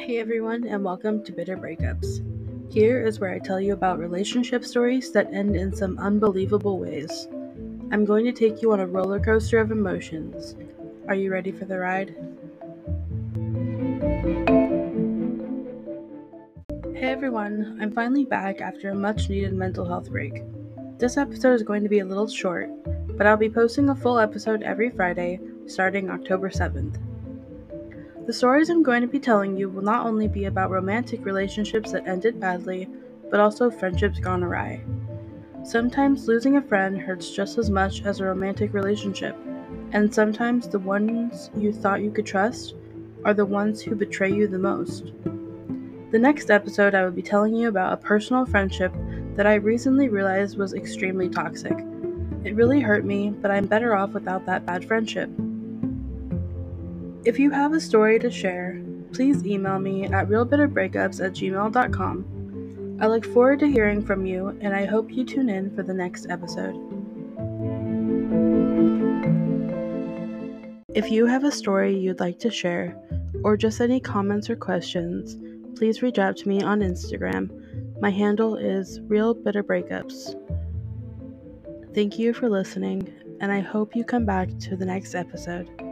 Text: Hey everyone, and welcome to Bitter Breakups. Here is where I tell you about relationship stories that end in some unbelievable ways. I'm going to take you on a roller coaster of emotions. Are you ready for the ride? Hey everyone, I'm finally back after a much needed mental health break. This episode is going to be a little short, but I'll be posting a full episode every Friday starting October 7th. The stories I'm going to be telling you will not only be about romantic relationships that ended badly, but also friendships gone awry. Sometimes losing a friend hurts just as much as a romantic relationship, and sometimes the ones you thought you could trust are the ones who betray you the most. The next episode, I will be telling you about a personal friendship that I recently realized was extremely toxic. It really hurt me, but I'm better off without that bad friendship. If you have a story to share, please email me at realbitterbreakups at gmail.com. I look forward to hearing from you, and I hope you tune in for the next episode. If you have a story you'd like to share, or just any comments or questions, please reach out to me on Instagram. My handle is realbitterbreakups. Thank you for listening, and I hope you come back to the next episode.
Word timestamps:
Hey 0.00 0.18
everyone, 0.18 0.66
and 0.66 0.82
welcome 0.82 1.22
to 1.24 1.30
Bitter 1.30 1.58
Breakups. 1.58 2.24
Here 2.72 3.06
is 3.06 3.20
where 3.20 3.34
I 3.34 3.38
tell 3.38 3.60
you 3.60 3.74
about 3.74 3.98
relationship 3.98 4.64
stories 4.64 5.12
that 5.12 5.30
end 5.30 5.54
in 5.54 5.76
some 5.76 5.98
unbelievable 5.98 6.78
ways. 6.78 7.28
I'm 7.92 8.06
going 8.06 8.24
to 8.24 8.32
take 8.32 8.62
you 8.62 8.72
on 8.72 8.80
a 8.80 8.86
roller 8.86 9.20
coaster 9.20 9.58
of 9.58 9.70
emotions. 9.70 10.56
Are 11.06 11.14
you 11.14 11.30
ready 11.30 11.52
for 11.52 11.66
the 11.66 11.78
ride? 11.78 12.16
Hey 16.96 17.08
everyone, 17.08 17.78
I'm 17.78 17.92
finally 17.92 18.24
back 18.24 18.62
after 18.62 18.88
a 18.88 18.94
much 18.94 19.28
needed 19.28 19.52
mental 19.52 19.86
health 19.86 20.10
break. 20.10 20.42
This 20.96 21.18
episode 21.18 21.52
is 21.52 21.62
going 21.62 21.82
to 21.82 21.90
be 21.90 21.98
a 21.98 22.06
little 22.06 22.26
short, 22.26 22.70
but 23.18 23.26
I'll 23.26 23.36
be 23.36 23.50
posting 23.50 23.90
a 23.90 23.94
full 23.94 24.18
episode 24.18 24.62
every 24.62 24.88
Friday 24.88 25.40
starting 25.66 26.08
October 26.08 26.48
7th. 26.48 26.96
The 28.30 28.34
stories 28.34 28.70
I'm 28.70 28.84
going 28.84 29.00
to 29.00 29.08
be 29.08 29.18
telling 29.18 29.56
you 29.56 29.68
will 29.68 29.82
not 29.82 30.06
only 30.06 30.28
be 30.28 30.44
about 30.44 30.70
romantic 30.70 31.24
relationships 31.24 31.90
that 31.90 32.06
ended 32.06 32.38
badly, 32.38 32.88
but 33.28 33.40
also 33.40 33.72
friendships 33.72 34.20
gone 34.20 34.44
awry. 34.44 34.84
Sometimes 35.64 36.28
losing 36.28 36.56
a 36.56 36.62
friend 36.62 36.96
hurts 36.96 37.32
just 37.32 37.58
as 37.58 37.70
much 37.70 38.04
as 38.04 38.20
a 38.20 38.24
romantic 38.24 38.72
relationship, 38.72 39.36
and 39.90 40.14
sometimes 40.14 40.68
the 40.68 40.78
ones 40.78 41.50
you 41.56 41.72
thought 41.72 42.02
you 42.02 42.12
could 42.12 42.24
trust 42.24 42.76
are 43.24 43.34
the 43.34 43.44
ones 43.44 43.82
who 43.82 43.96
betray 43.96 44.32
you 44.32 44.46
the 44.46 44.60
most. 44.60 45.12
The 46.12 46.18
next 46.20 46.52
episode, 46.52 46.94
I 46.94 47.02
will 47.02 47.10
be 47.10 47.22
telling 47.22 47.56
you 47.56 47.66
about 47.66 47.94
a 47.94 47.96
personal 47.96 48.46
friendship 48.46 48.94
that 49.34 49.48
I 49.48 49.54
recently 49.54 50.08
realized 50.08 50.56
was 50.56 50.72
extremely 50.72 51.28
toxic. 51.28 51.76
It 52.44 52.54
really 52.54 52.78
hurt 52.78 53.04
me, 53.04 53.30
but 53.30 53.50
I'm 53.50 53.66
better 53.66 53.96
off 53.96 54.10
without 54.10 54.46
that 54.46 54.66
bad 54.66 54.84
friendship. 54.84 55.28
If 57.22 57.38
you 57.38 57.50
have 57.50 57.74
a 57.74 57.80
story 57.80 58.18
to 58.18 58.30
share, 58.30 58.80
please 59.12 59.44
email 59.44 59.78
me 59.78 60.04
at 60.04 60.28
realbitterbreakups 60.28 61.22
at 61.22 61.32
gmail.com. 61.32 62.98
I 62.98 63.06
look 63.08 63.26
forward 63.26 63.58
to 63.60 63.70
hearing 63.70 64.02
from 64.02 64.24
you, 64.24 64.56
and 64.62 64.74
I 64.74 64.86
hope 64.86 65.10
you 65.10 65.24
tune 65.24 65.50
in 65.50 65.74
for 65.74 65.82
the 65.82 65.92
next 65.92 66.26
episode. 66.30 66.74
If 70.94 71.10
you 71.10 71.26
have 71.26 71.44
a 71.44 71.52
story 71.52 71.94
you'd 71.94 72.20
like 72.20 72.38
to 72.38 72.50
share, 72.50 72.96
or 73.44 73.56
just 73.56 73.82
any 73.82 74.00
comments 74.00 74.48
or 74.48 74.56
questions, 74.56 75.36
please 75.76 76.00
reach 76.00 76.18
out 76.18 76.38
to 76.38 76.48
me 76.48 76.62
on 76.62 76.80
Instagram. 76.80 77.50
My 78.00 78.10
handle 78.10 78.56
is 78.56 78.98
realbitterbreakups. 79.00 80.34
Thank 81.94 82.18
you 82.18 82.32
for 82.32 82.48
listening, 82.48 83.12
and 83.40 83.52
I 83.52 83.60
hope 83.60 83.94
you 83.94 84.04
come 84.04 84.24
back 84.24 84.48
to 84.60 84.74
the 84.74 84.86
next 84.86 85.14
episode. 85.14 85.89